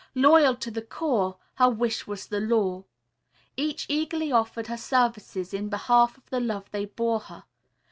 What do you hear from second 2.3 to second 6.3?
law. Each eagerly offered her services in behalf of